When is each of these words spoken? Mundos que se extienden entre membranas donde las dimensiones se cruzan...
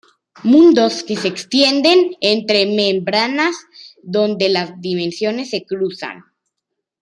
Mundos 0.51 1.03
que 1.07 1.15
se 1.15 1.27
extienden 1.27 1.99
entre 2.21 2.65
membranas 2.65 3.55
donde 4.01 4.49
las 4.49 4.81
dimensiones 4.81 5.51
se 5.51 5.63
cruzan... 5.63 6.23